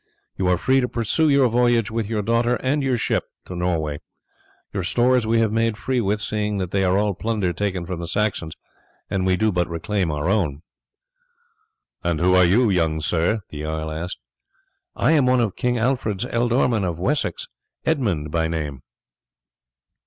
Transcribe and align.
You 0.35 0.47
are 0.47 0.57
free 0.57 0.79
to 0.81 0.89
pursue 0.89 1.29
your 1.29 1.47
voyage 1.47 1.91
with 1.91 2.07
your 2.07 2.23
daughter 2.23 2.55
and 2.55 2.81
your 2.81 2.97
ship 2.97 3.25
to 3.45 3.55
Norway. 3.55 3.99
Your 4.73 4.81
stores 4.81 5.27
we 5.27 5.39
have 5.41 5.51
made 5.51 5.77
free 5.77 6.01
with, 6.01 6.19
seeing 6.19 6.57
that 6.57 6.71
they 6.71 6.83
are 6.83 6.97
all 6.97 7.13
plunder 7.13 7.53
taken 7.53 7.85
from 7.85 7.99
the 7.99 8.07
Saxons, 8.07 8.55
and 9.11 9.27
we 9.27 9.37
do 9.37 9.51
but 9.51 9.69
reclaim 9.69 10.09
our 10.09 10.27
own." 10.27 10.63
"And 12.03 12.19
who 12.19 12.33
are 12.33 12.45
you, 12.45 12.71
young 12.71 12.99
sir?" 12.99 13.41
the 13.51 13.61
jarl 13.61 13.91
asked. 13.91 14.17
"I 14.95 15.11
am 15.11 15.27
one 15.27 15.39
of 15.39 15.55
King 15.55 15.77
Alfred's 15.77 16.25
ealdormen 16.25 16.83
of 16.83 16.97
Wessex, 16.97 17.45
Edmund 17.85 18.31
by 18.31 18.47
name." 18.47 18.81